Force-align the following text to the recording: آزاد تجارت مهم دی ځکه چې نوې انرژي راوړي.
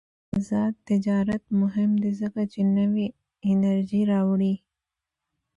آزاد 0.37 0.73
تجارت 0.89 1.43
مهم 1.61 1.91
دی 2.01 2.11
ځکه 2.21 2.41
چې 2.51 2.59
نوې 2.77 3.07
انرژي 3.51 4.01
راوړي. 4.11 4.53